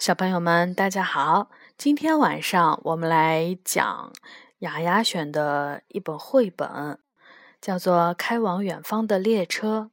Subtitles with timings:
[0.00, 1.50] 小朋友们，大家好！
[1.76, 4.10] 今天晚上我们来讲
[4.60, 6.98] 雅雅选的一本绘本，
[7.60, 9.90] 叫做《开往远方的列车》。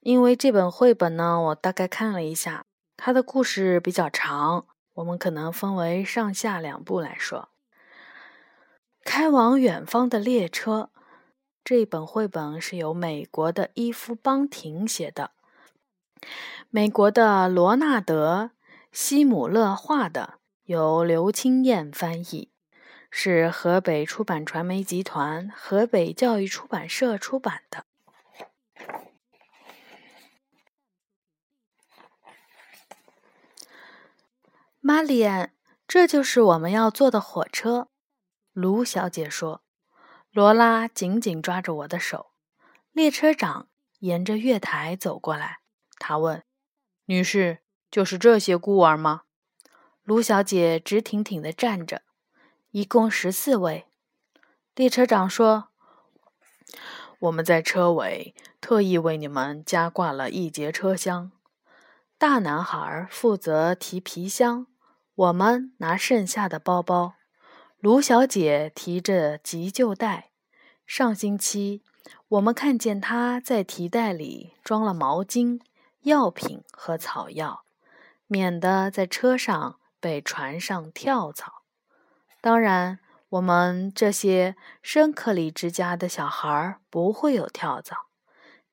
[0.00, 2.66] 因为这本绘本呢，我大概看了一下，
[2.98, 7.48] 它的故事比较长，我们可能分为上下两部来说。
[9.02, 10.90] 《开往远方的列车》
[11.64, 15.30] 这本绘本是由美国的伊夫·邦廷写的，
[16.68, 18.50] 美国的罗纳德。
[18.98, 22.50] 西姆勒画的，由刘清燕翻译，
[23.10, 27.84] 是河北出版传媒集团、河北教育出版社出版的。
[34.80, 35.52] 玛丽安，
[35.86, 37.90] 这就是我们要坐的火车。
[38.54, 39.62] 卢小姐说。
[40.30, 42.32] 罗拉紧紧抓着我的手。
[42.92, 43.68] 列车长
[43.98, 45.58] 沿着月台走过来，
[45.98, 46.42] 他问
[47.04, 47.58] ：“女士。”
[47.90, 49.22] 就是这些孤儿吗？
[50.04, 52.02] 卢小姐直挺挺地站着，
[52.70, 53.86] 一共十四位。
[54.74, 55.70] 列车长说
[57.18, 61.32] ：“我们在车尾特意为你们加挂了一节车厢。
[62.18, 64.66] 大男孩负责提皮箱，
[65.14, 67.14] 我们拿剩下的包包。
[67.80, 70.30] 卢小姐提着急救袋。
[70.86, 71.82] 上星期
[72.28, 75.60] 我们看见她在提袋里装了毛巾、
[76.02, 77.64] 药品和草药。”
[78.26, 81.62] 免得在车上被船上跳蚤。
[82.40, 88.06] 当然，我们这些深克里之家的小孩不会有跳蚤，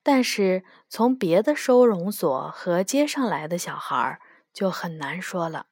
[0.03, 4.19] 但是从别的收容所和街上来的小孩
[4.53, 5.67] 就很难说了。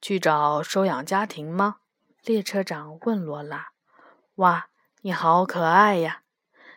[0.00, 1.76] 去找收养家庭吗？
[2.24, 3.68] 列车长问罗拉。
[4.36, 4.68] 哇，
[5.02, 6.22] 你好可爱呀！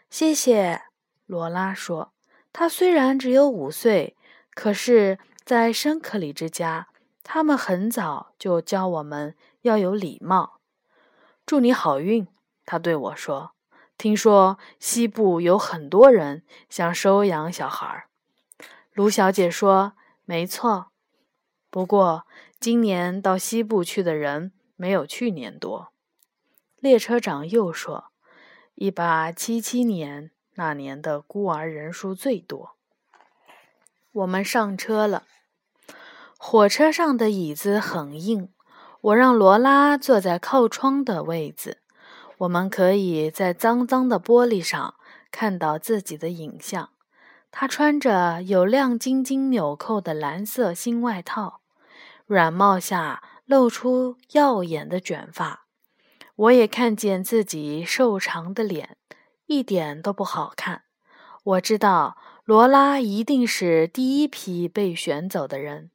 [0.10, 0.84] 谢谢，
[1.26, 2.14] 罗拉说。
[2.52, 4.16] 他虽然只有五岁，
[4.54, 5.20] 可是。
[5.50, 6.90] 在申克里之家，
[7.24, 10.60] 他们很早就教我们要有礼貌。
[11.44, 12.28] 祝你好运，
[12.68, 13.54] 他对我说。
[13.98, 18.06] 听说西部有很多人想收养小孩。
[18.94, 19.94] 卢小姐说
[20.24, 20.92] ：“没错，
[21.72, 22.28] 不过
[22.60, 25.92] 今年到西部去的人没有去年多。”
[26.78, 28.12] 列车长又说
[28.76, 32.76] ：“一八七七年那年的孤儿人数最多。”
[34.12, 35.24] 我们上车了。
[36.38, 38.50] 火车上的椅子很硬，
[39.02, 41.80] 我让罗拉坐在靠窗的位子，
[42.40, 44.96] 我们可以在脏脏的玻璃上
[45.32, 46.90] 看到自己的影像。
[47.52, 51.62] 她穿着有亮晶晶纽扣的蓝色新外套，
[52.26, 55.66] 软帽下露出耀眼的卷发。
[56.36, 58.98] 我也看见自己瘦长的脸，
[59.48, 60.84] 一点都不好看。
[61.44, 62.16] 我知道
[62.50, 65.92] 罗拉一定是第一批被选走的人。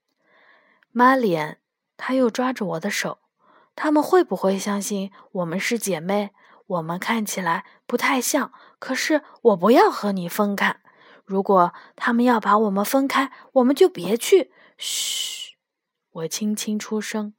[0.93, 1.59] 玛丽安，
[1.97, 3.19] 他又抓着我的手。
[3.75, 6.31] 他们会不会相信我们是姐妹？
[6.69, 10.77] 我们看起来不太像，可是我不要和你分开。
[11.25, 14.53] 如果他们要把我们分开，我们就别去。
[14.79, 15.57] 嘘，
[16.13, 17.35] 我轻轻出声。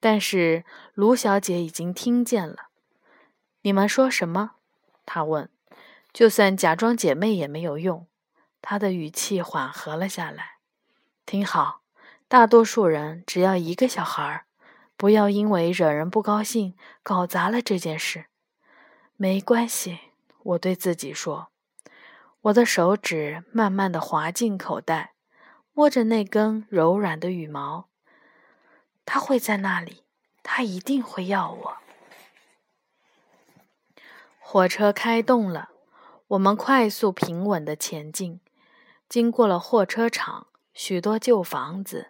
[0.00, 2.68] 但是卢小姐已经听见了。
[3.62, 4.56] 你们说什么？
[5.06, 5.48] 她问。
[6.12, 8.06] 就算假装姐妹也没有用。
[8.66, 10.56] 他的语气缓和了下来。
[11.26, 11.82] 听好。
[12.26, 14.46] 大多数人只要一个小孩儿，
[14.96, 18.24] 不要因为惹人不高兴搞砸了这件事。
[19.16, 19.98] 没关系，
[20.42, 21.50] 我对自己说。
[22.40, 25.12] 我的手指慢慢的滑进口袋，
[25.74, 27.88] 摸着那根柔软的羽毛。
[29.04, 30.02] 他会在那里，
[30.42, 31.76] 他一定会要我。
[34.40, 35.68] 火车开动了，
[36.28, 38.40] 我们快速平稳的前进，
[39.08, 42.08] 经过了货车厂，许多旧房子。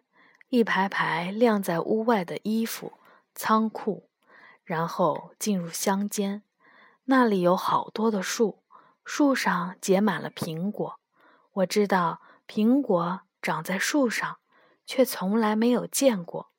[0.51, 2.93] 一排排晾在屋外的衣服，
[3.35, 4.09] 仓库，
[4.63, 6.43] 然后进入乡间。
[7.07, 8.63] 那里有好多的树，
[9.05, 11.01] 树上结满了苹果。
[11.55, 14.39] 我知道苹果长在树上，
[14.87, 16.51] 却从来没有见过。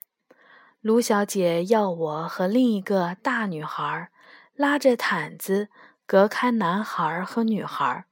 [0.82, 4.12] 卢小姐要我和另一个大女孩
[4.54, 5.70] 拉着毯子
[6.06, 8.06] 隔开男孩和女孩。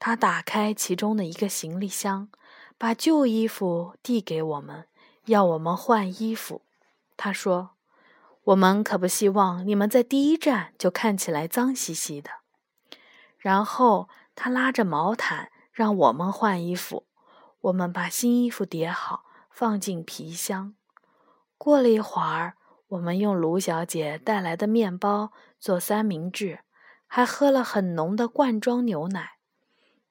[0.00, 2.30] 他打开其中的一个行李箱，
[2.78, 4.86] 把旧衣服递给我们。
[5.26, 6.62] 要我们换衣服，
[7.18, 7.72] 他说
[8.44, 12.30] ：“我们可不希望你们在第一站就看起来脏兮兮的。”
[13.38, 17.06] 然后他拉着毛毯让我们换衣服。
[17.60, 20.74] 我们把新衣服叠好，放进皮箱。
[21.58, 22.54] 过了一会儿，
[22.88, 26.60] 我们用卢小姐带来的面包做三明治，
[27.06, 29.32] 还喝了很浓的罐装牛奶。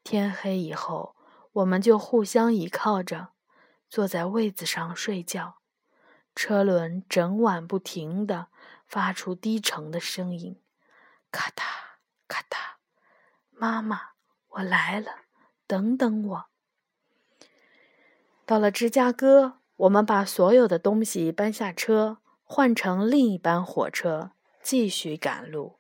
[0.04, 1.16] 天黑以后，
[1.54, 3.30] 我们就互相倚靠着。
[3.90, 5.56] 坐在位子上睡觉。
[6.36, 8.48] 车轮整晚不停地
[8.86, 10.62] 发出低沉的声音，
[11.32, 11.64] 咔嗒
[12.28, 12.78] 咔嗒。
[13.50, 14.12] 妈妈，
[14.50, 15.24] 我来了，
[15.68, 16.46] 等等我。
[18.46, 24.32] 到了芝加哥，我们把所有的东西搬下车，换乘另一班火车，
[24.62, 25.80] 继续赶路。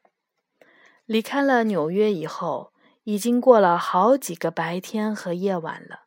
[1.05, 2.73] 离开了纽约以后，
[3.09, 6.03] 已经过了好几个白天和夜晚了。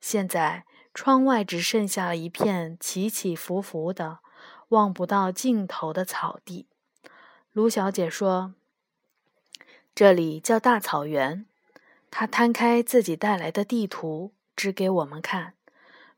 [0.00, 0.64] 现在。
[0.94, 4.18] 窗外只剩下一片起起伏伏的、
[4.70, 6.66] 望不到尽头的草地。
[7.52, 8.54] 卢小姐说
[9.94, 11.46] ：“这里叫大草原。”
[12.10, 15.54] 她摊开自己带来的地图，指给我们看。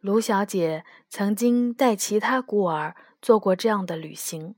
[0.00, 4.54] 卢小姐曾经带其他孤儿做过这样的旅行。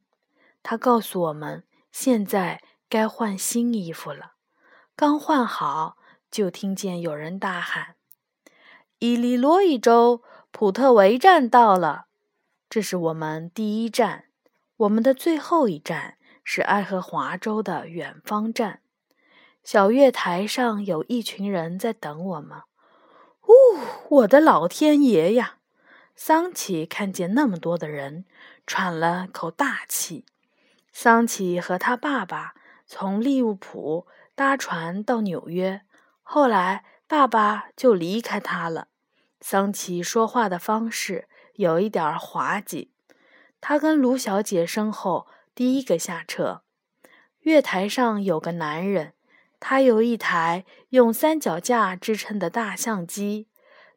[0.62, 4.31] 她告诉我们，现在该换新衣服了。
[5.02, 5.96] 刚换好，
[6.31, 7.96] 就听见有人大喊。
[9.00, 10.22] 伊利诺伊州
[10.52, 12.06] 普特维站到了，
[12.70, 14.26] 这是我们第一站。
[14.76, 18.82] 我们的最后一站是爱荷华州的远方站。
[19.64, 22.60] 小月台上有一群人在等我们。
[23.49, 25.56] 呜，我的老天爷呀！
[26.14, 28.25] 桑奇看见那么多的人，
[28.69, 30.25] 喘了口大气。
[30.93, 32.54] 桑奇和他爸爸
[32.94, 35.80] 从利物浦搭船到纽约，
[36.22, 38.88] 后来爸爸就离开他了。
[39.40, 42.92] 桑奇说话的方式有一点滑稽。
[43.62, 46.64] 他跟卢小姐身后第一个下车。
[47.40, 49.14] 月台上有个男人，
[49.58, 53.48] 他有一台用三脚架支撑的大相机，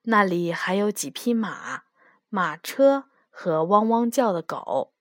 [0.04, 1.82] 那里还有几匹马、
[2.30, 4.94] 马车和汪汪叫的狗。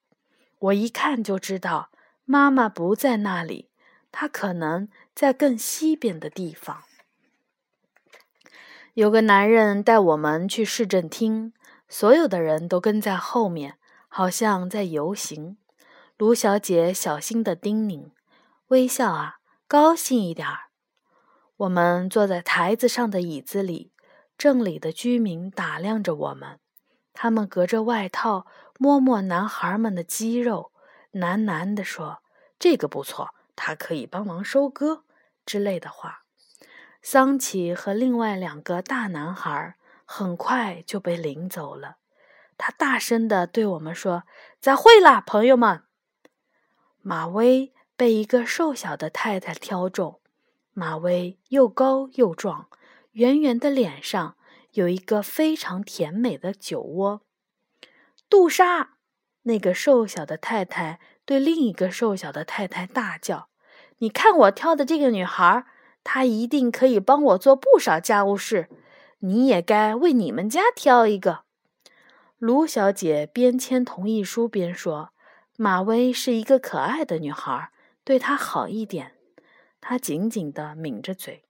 [0.58, 1.90] 我一看就知道
[2.24, 3.70] 妈妈不在那里，
[4.16, 6.84] 他可能在更西边的地方。
[8.92, 11.52] 有个男人带我们去市政厅，
[11.88, 13.76] 所有的人都跟在后面，
[14.06, 15.56] 好像在游行。
[16.16, 18.12] 卢小姐小心的叮咛
[18.70, 20.70] ：“微笑啊，高兴一点儿。”
[21.58, 23.90] 我们坐在台子上的椅子里，
[24.38, 26.60] 镇里的居民打量着我们，
[27.12, 28.46] 他们隔着外套
[28.78, 30.70] 摸摸男孩们的肌肉，
[31.12, 32.22] 喃喃地说
[32.60, 35.04] ：“这个不错，他可以帮忙收割。”
[35.44, 36.24] 之类的话。
[37.02, 41.98] 桑奇和另外两个大男孩很快就被领走了。
[42.56, 44.22] 他大声地对我们说
[44.58, 45.82] ：“再会啦，朋友们！”
[47.02, 50.20] 马威被一个瘦小的太太挑中。
[50.72, 52.68] 马威又高又壮，
[53.12, 54.36] 圆圆的脸上
[54.72, 57.20] 有一个非常甜美的酒窝。
[58.30, 58.93] 杜莎，
[59.44, 63.48] 那个瘦小的太太对另一个瘦小的太太大叫
[63.98, 65.64] ：“你看我挑的这个女孩！”
[66.04, 68.68] 她一定可以帮我做不少家务事，
[69.20, 71.44] 你也该为你们家挑一个。
[72.38, 75.12] 卢小姐边签同意书边说
[75.56, 77.70] ：“马威是一个可爱的女孩，
[78.04, 79.12] 对她好一点。”
[79.80, 81.44] 她紧紧地抿着嘴。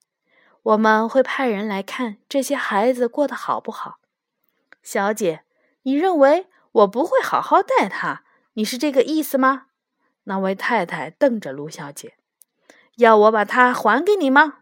[0.62, 3.98] 我们会派人来看这些孩子过得好不好。
[4.82, 5.42] 小姐，
[5.82, 8.24] 你认为我不会好好待她？
[8.54, 9.66] 你是这个意思吗？
[10.24, 12.16] 那位太太瞪着卢小姐。
[12.96, 14.60] 要我把它还给你吗？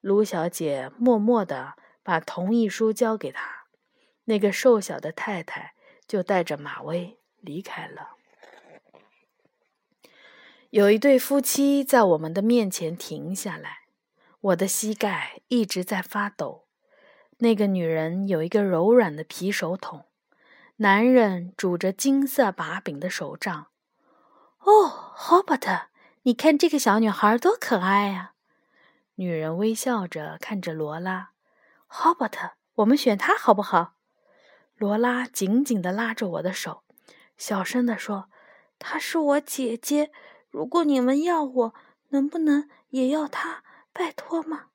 [0.00, 3.66] 卢小姐默默地把同意书交给他，
[4.24, 5.74] 那个瘦小的太太
[6.08, 8.16] 就带着马威离开了。
[10.70, 13.82] 有一对夫妻在我们的面前停下来，
[14.40, 16.66] 我的膝盖一直在发抖。
[17.38, 20.06] 那个女人有一个柔软的皮手桶，
[20.82, 23.68] 男人拄着金色把柄的手杖。
[24.58, 25.82] 哦，霍伯特。
[26.22, 28.32] 你看这个小女孩多可爱呀！
[29.14, 31.30] 女人微笑着看着罗拉。
[31.86, 33.94] 霍伯特，我们选她好不好？
[34.76, 36.82] 罗拉紧紧地拉着我的手，
[37.36, 38.28] 小声地说
[38.80, 40.10] ：“她是我姐姐。
[40.50, 41.74] 如果你们要我，
[42.08, 43.62] 能不能也要她？
[43.92, 44.66] 拜托吗？”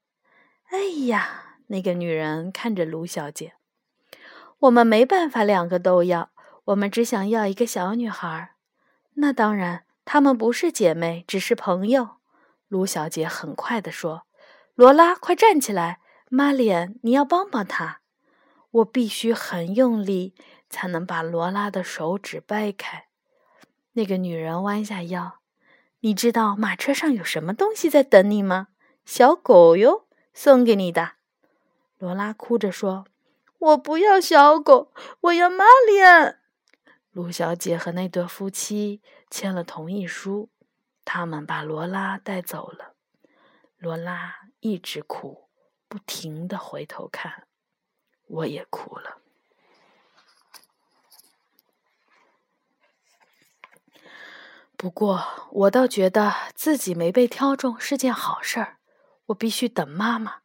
[0.71, 3.55] 哎呀，那个女人看着卢小姐
[4.59, 6.31] ：“我们没办法两个都要，
[6.65, 8.51] 我们只想要一个小女孩。”
[9.15, 9.83] 那当然。
[10.09, 12.11] 她们不是姐妹，只是朋友。
[12.69, 14.25] 卢小姐很快地说
[14.73, 15.99] ：“罗拉，快站起来！
[16.29, 17.99] 玛莲，你要帮帮她。
[18.71, 20.33] 我必须很用力，
[20.69, 23.07] 才能把罗拉的手指掰开。”
[23.93, 25.39] 那个女人弯下腰
[25.99, 28.69] ：“你知道马车上有什么东西在等你吗？
[29.03, 31.15] 小狗哟，送给你的。”
[31.99, 33.03] 罗拉哭着说
[33.59, 36.39] ：“我不要小狗，我要玛丽安。
[37.11, 40.49] 陆小姐和那对夫妻签了同意书，
[41.03, 42.93] 他们把罗拉带走了。
[43.77, 45.49] 罗拉一直哭，
[45.87, 47.47] 不停的回头看，
[48.27, 49.17] 我也哭了。
[54.75, 58.77] 不过，我倒觉得自己没被挑中是件好事儿。
[59.27, 60.41] 我必须等妈妈，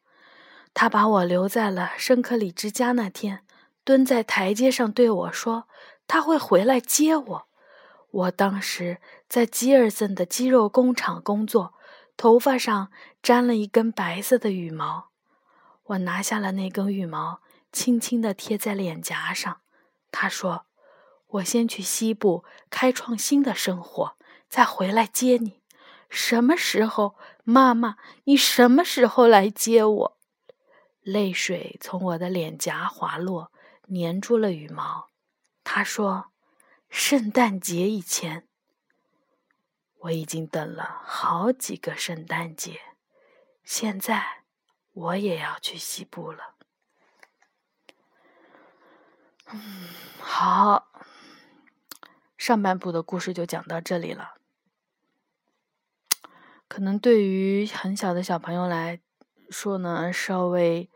[0.74, 3.44] 他把我留在了圣克里之家那天，
[3.84, 5.68] 蹲在台阶上对我说
[6.08, 7.46] ：“他会回来接我。”
[8.10, 8.98] 我当时
[9.28, 11.74] 在吉尔森的鸡肉工厂工作，
[12.16, 12.90] 头发上
[13.22, 15.08] 沾了一根白色的羽毛。
[15.84, 17.40] 我拿下了那根羽毛，
[17.72, 19.60] 轻轻地贴在脸颊上。
[20.10, 20.66] 他说
[21.28, 24.16] ：“我先去西部开创新的生活。”
[24.48, 25.62] 再回来接你，
[26.10, 27.96] 什么时候，妈妈？
[28.24, 30.18] 你什么时候来接我？
[31.02, 33.52] 泪水从我的脸颊滑落，
[33.88, 35.08] 粘住了羽毛。
[35.64, 36.32] 他说
[36.88, 38.48] ：“圣诞节以前。”
[40.02, 42.80] 我已经等了好几个圣诞节，
[43.62, 44.42] 现在
[44.92, 46.56] 我也要去西部了。
[49.46, 49.88] 嗯，
[50.20, 50.88] 好，
[52.36, 54.34] 上半部的故事就讲到这里了。
[56.66, 59.00] 可能对于很小的小朋友来
[59.52, 60.90] 说呢，稍微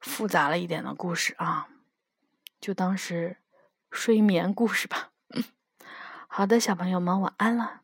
[0.00, 1.68] 复杂了一点的故事啊，
[2.60, 3.38] 就当是
[3.90, 5.12] 睡眠故事吧。
[6.26, 7.81] 好的，小朋友们晚安了。